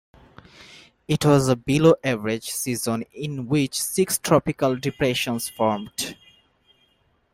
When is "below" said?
1.55-1.93